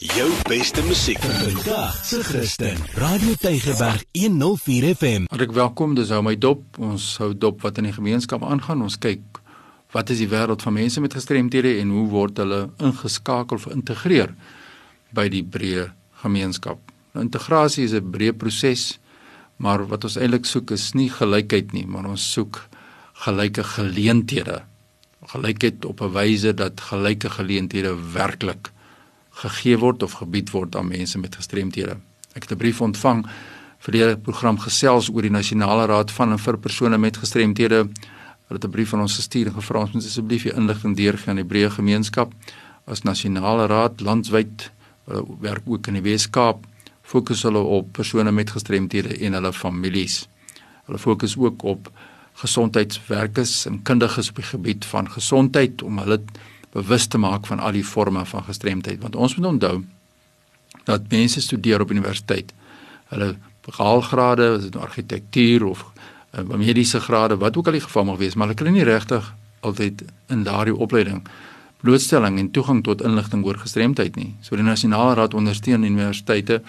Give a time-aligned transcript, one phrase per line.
[0.00, 2.76] Jou beste musiek vandag se Christen.
[2.94, 5.24] Radio Tygerberg 104 FM.
[5.28, 5.94] Hartlik welkom.
[5.94, 6.62] Dis hou my dop.
[6.80, 8.82] Ons hou dop wat in die gemeenskap aangaan.
[8.82, 9.20] Ons kyk
[9.92, 14.32] wat is die wêreld van mense met gestremthede en hoe word hulle ingeskakel of geïntegreer
[15.12, 15.90] by die breë
[16.24, 16.80] gemeenskap.
[17.12, 18.98] Nou, integrasie is 'n breë proses,
[19.60, 22.64] maar wat ons eintlik soek is nie gelykheid nie, maar ons soek
[23.28, 24.62] gelyke geleenthede.
[25.26, 28.72] Gelykheid op 'n wyse dat gelyke geleenthede werklik
[29.32, 31.96] gegee word of gebied word aan mense met gestremthede.
[32.34, 33.26] Ek het 'n brief ontvang
[33.78, 37.88] vir die program gesels oor die nasionale raad van en vir persone met gestremthede.
[38.46, 41.30] Hulle het 'n brief aan ons gestuur en gevra ons moet asseblief die inligting deurgee
[41.30, 42.32] aan die breë gemeenskap
[42.86, 44.70] as nasionale raad landwyd
[45.40, 46.66] werk ook in die Weskaap
[47.02, 50.28] fokus hulle op persone met gestremthede en hulle families.
[50.86, 51.90] Hulle fokus ook op
[52.40, 56.20] gesondheidswerkers en kundiges op die gebied van gesondheid om hulle
[56.72, 59.00] bewus te maak van al die forme van gestremdheid.
[59.00, 59.84] Want ons moet onthou
[60.84, 62.52] dat mense studeer op universiteit.
[63.12, 63.36] Hulle
[63.66, 65.84] behaalgrade is dit nou argitektuur of
[66.34, 69.28] uh, mediese grade wat ook al die geval mag wees maar hulle kry nie regtig
[69.60, 70.02] altyd
[70.34, 71.22] in daardie opleiding
[71.82, 74.32] blootstelling en toegang tot inligting oor gestremdheid nie.
[74.40, 76.60] So die nasionale raad ondersteun universiteite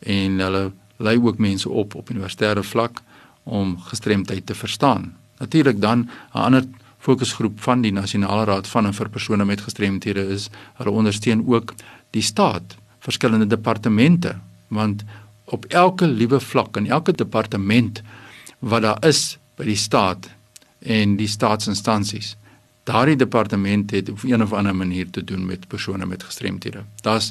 [0.00, 0.62] en hulle
[0.98, 3.02] lei ook mense op op universitêre vlak
[3.44, 5.12] om gestremdheid te verstaan.
[5.38, 6.64] Natuurlik dan 'n ander
[7.00, 10.48] fokusgroep van die nasionale raad van en vir persone met gestremthede is
[10.80, 11.74] hulle ondersteun ook
[12.16, 14.36] die staat verskillende departemente
[14.68, 15.04] want
[15.44, 18.02] op elke liewe vlak in elke departement
[18.58, 20.28] wat daar is by die staat
[20.80, 22.36] en die staatsinstansies
[22.90, 26.84] daardie departement het op een of ander manier te doen met persone met gestremthede.
[27.02, 27.30] Daar's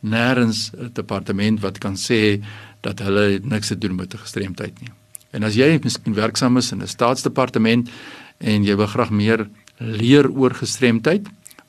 [0.00, 2.44] nêrens 'n departement wat kan sê
[2.80, 4.90] dat hulle niks te doen met 'n gestremdheid nie.
[5.30, 7.90] En as jy miskien werksaam is in 'n staatsdepartement
[8.40, 9.46] en jy wil graag meer
[9.78, 11.26] leer oor gestremdheid,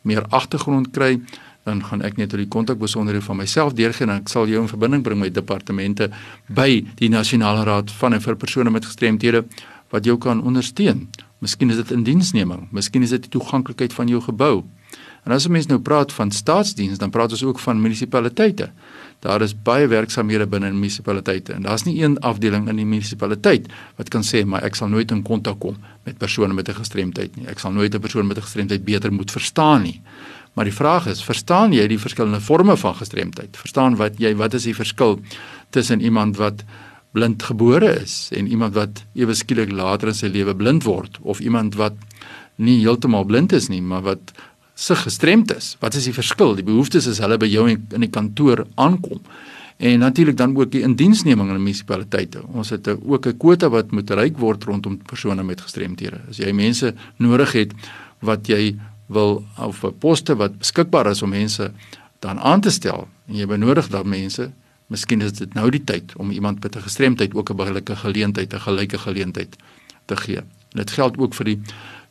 [0.07, 1.17] meer agtergrond kry,
[1.67, 4.71] dan gaan ek net oor die kontakbesonderhede van myself deurgee en ek sal jou in
[4.71, 6.09] verbinding bring met departemente
[6.49, 9.43] by die Nasionale Raad van en vir persone met gestremthede
[9.93, 11.05] wat jou kan ondersteun.
[11.41, 14.61] Miskien is dit indiensneming, miskien is dit die toeganklikheid van jou gebou.
[15.25, 18.69] En as 'n mens nou praat van staatsdiens, dan praat ons ook van munisipaliteite.
[19.19, 24.09] Daar is baie werksamehede binne munisipaliteite en daar's nie een afdeling in die munisipaliteit wat
[24.09, 27.47] kan sê maar ek sal nooit in kontak kom met persone met 'n gestremdheid nie.
[27.47, 30.01] Ek sal nooit 'n persoon met 'n gestremdheid beter moet verstaan nie.
[30.53, 33.57] Maar die vraag is, verstaan jy die verskillende forme van gestremdheid?
[33.57, 35.19] Verstaan wat jy wat is die verskil
[35.69, 36.63] tussen iemand wat
[37.11, 41.39] blind gebore is en iemand wat ewe skielik later in sy lewe blind word of
[41.43, 41.97] iemand wat
[42.61, 44.31] nie heeltemal blind is nie, maar wat
[44.81, 45.75] se gestremd is.
[45.81, 46.55] Wat is die verskil?
[46.57, 49.21] Die behoeftes is hulle by jou in, die kantoor aankom.
[49.81, 52.43] En natuurlik dan ook die indiensneming in die munisipaliteite.
[52.53, 56.21] Ons het ook 'n kwota wat moet bereik word rondom persone met gestremthede.
[56.29, 57.73] As jy mense nodig het
[58.19, 61.71] wat jy wil of poste wat beskikbaar is om mense
[62.19, 64.51] dan aan te stel en jy benodig dan mense,
[64.91, 68.53] miskien is dit nou die tyd om iemand met 'n gestremdheid ook 'n billike geleentheid,
[68.53, 69.55] 'n gelyke geleentheid
[70.05, 70.41] te gee.
[70.69, 71.59] Dit geld ook vir die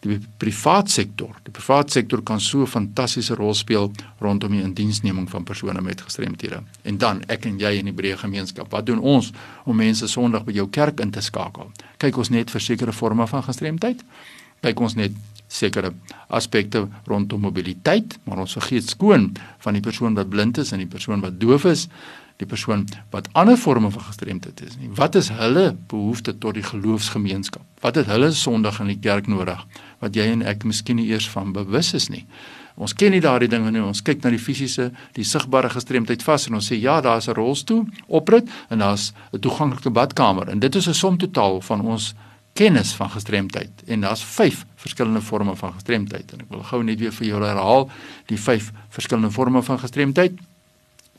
[0.01, 1.35] die privaat sektor.
[1.45, 6.01] Die privaat sektor kan so 'n fantastiese rol speel rondom die indiensneming van persone met
[6.01, 6.63] gestremthede.
[6.83, 8.71] En dan ek en jy in die breë gemeenskap.
[8.71, 9.33] Wat doen ons
[9.65, 11.71] om mense Sondag by jou kerk in te skakel?
[11.97, 14.03] Kyk ons net vir sekere forme van gestremdheid?
[14.61, 15.13] Kyk ons net
[15.51, 15.93] sekere
[16.29, 19.33] aspekte rondom mobiliteit, maar ons vergeet skoon
[19.65, 21.89] van die persoon wat blind is en die persoon wat doof is
[22.41, 24.89] die persoon wat ander forme van gestremdheid is nie.
[24.97, 27.65] Wat is hulle behoefte tot die geloofsgemeenskap?
[27.85, 29.61] Wat het hulle Sondag in die kerk nodig
[30.01, 32.25] wat jy en ek miskien nie eers van bewus is nie?
[32.81, 33.83] Ons ken nie daardie dinge nie.
[33.85, 37.37] Ons kyk na die fisiese, die sigbare gestremdheid vas en ons sê ja, daar's 'n
[37.37, 40.49] rolstoel, oprit en daar's 'n toeganklike badkamer.
[40.49, 42.15] En dit is 'n som totaal van ons
[42.61, 43.83] kennis van gestremdheid.
[43.87, 46.33] En daar's 5 verskillende forme van gestremdheid.
[46.33, 47.87] En ek wil gou net weer vir jou herhaal
[48.29, 50.37] die 5 verskillende forme van gestremdheid.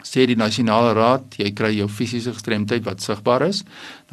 [0.05, 3.63] Sê die nasionale raad jy kry jou fisiese gestremdheid wat sigbaar is.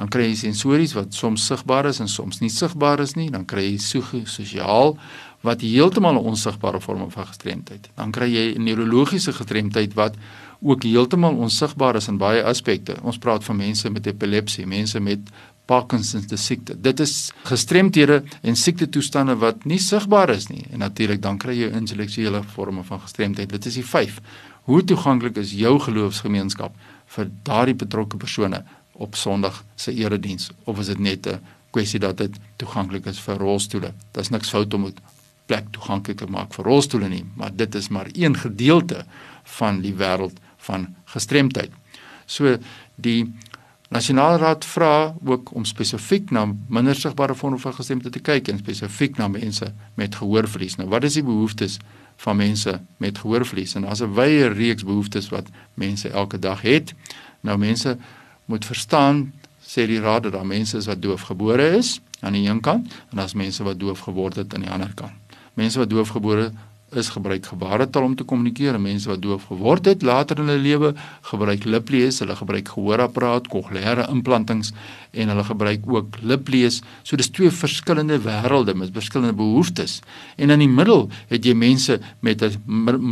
[0.01, 3.29] Dan kry jy sensories wat soms sigbaar is en soms nie sigbaar is nie.
[3.35, 4.97] Dan kry jy sosiaal
[5.45, 7.91] wat heeltemal 'n onsigbare vorm van gestremdheid.
[7.95, 10.17] Dan kry jy 'n neurologiese gestremdheid wat
[10.61, 12.97] ook heeltemal onsigbaar is in baie aspekte.
[13.03, 15.21] Ons praat van mense met epilepsie mense met
[15.69, 16.77] Parkinson se siekte.
[16.81, 20.65] Dit is gestremthede en siektetoestande wat nie sigbaar is nie.
[20.73, 23.53] En natuurlik dan kry jy intellektuele forme van gestremdheid.
[23.53, 24.21] Dit is die 5.
[24.69, 26.77] Hoe toeganklik is jou geloofsgemeenskap
[27.15, 28.63] vir daardie betrokke persone
[28.99, 33.37] op Sondag se erediens of is dit net 'n kwessie dat dit toeganklik is vir
[33.37, 33.93] rolstoele?
[34.13, 34.95] Daar's niks fout om 'n
[35.47, 39.05] plek toeganklik te maak vir rolstoele nie, maar dit is maar een gedeelte
[39.45, 41.71] van die wêreld van gestremdheid.
[42.27, 42.59] So
[42.97, 43.33] die
[43.89, 48.59] Nasionale Raad vra ook om spesifiek na minder sigbare vorme van gestremdheid te kyk en
[48.61, 50.77] spesifiek na mense met gehoorverlies.
[50.77, 51.79] Nou, wat is die behoeftes
[52.21, 56.95] van mense met gehoorverlies en daar's 'n wye reeks behoeftes wat mense elke dag het.
[57.41, 57.97] Nou mense
[58.45, 59.33] moet verstaan
[59.63, 63.17] sê die raad dat daar mense is wat doofgebore is aan die een kant en
[63.17, 65.13] daar's mense wat doof geword het aan die ander kant.
[65.55, 66.53] Mense wat doofgebore
[66.97, 68.79] is gebruik gebaretaal om te kommunikeer.
[68.81, 70.93] Mense wat doof geword het later in hulle lewe
[71.31, 74.73] gebruik liplees, hulle gebruik gehoorapparaat, kokleaire implantings
[75.13, 76.81] en hulle gebruik ook liplees.
[77.03, 80.01] So dis twee verskillende wêrelde met verskillende behoeftes.
[80.37, 82.57] En in die middel het jy mense met 'n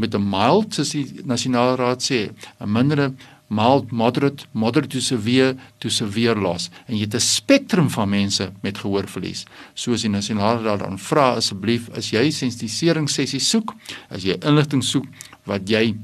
[0.01, 2.31] met 'n mild soos die nasionale raad sê,
[2.61, 3.13] 'n mindere
[3.49, 8.53] mild moderate moderate to severe to severe loss en jy het 'n spektrum van mense
[8.63, 9.47] met gehoorverlies.
[9.75, 13.75] Soos die nasionale raad dan vra asseblief as jy sensitisering sessies soek
[14.11, 15.07] as jy inligting soek
[15.45, 15.95] wat jy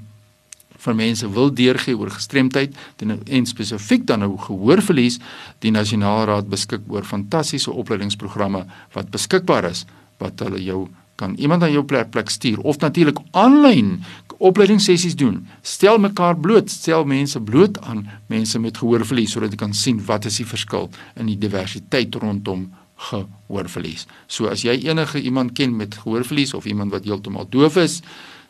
[0.82, 5.18] vir mense wil deurgee oor gestremdheid en spesifiek dan nou gehoorverlies
[5.58, 9.84] die nasionale raad beskik oor fantastiese opleidingsprogramme wat beskikbaar is
[10.18, 10.88] wat hulle jou
[11.22, 12.58] kan iemand aan jou plek plek stuur.
[12.66, 14.00] Of natuurlik aanlyn
[14.42, 15.42] opleidingssessies doen.
[15.62, 20.26] Stel mekaar bloot, stel mense bloot aan mense met gehoorverlies sodat jy kan sien wat
[20.30, 22.70] is die verskil in die diversiteit rondom
[23.10, 24.06] gehoorverlies.
[24.26, 28.00] So as jy enige iemand ken met gehoorverlies of iemand wat heeltemal doof is,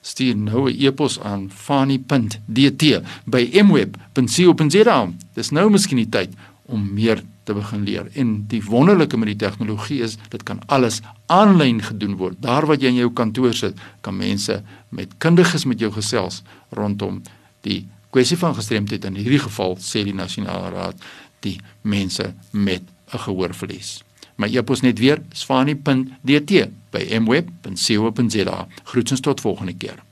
[0.03, 2.83] stuur nou 'n e-pos aan fani.dt
[3.25, 4.99] by mweb.co.za.
[5.35, 6.35] Dis nou miskien die tyd
[6.73, 8.09] om meer te begin leer.
[8.19, 12.39] En die wonderlike met die tegnologie is dit kan alles aanlyn gedoen word.
[12.43, 17.21] Daar waar jy in jou kantoor sit, kan mense met kundiges met jou gesels rondom
[17.67, 17.83] die
[18.13, 21.05] kwessie van gestremdheid in hierdie geval sê die nasionale raad
[21.45, 22.83] die mense met
[23.13, 24.03] 'n gehoorverlies.
[24.37, 28.67] My e-pos net weer swani.dt by mweb.co.za.
[28.85, 30.12] Groetens tot volgende keer.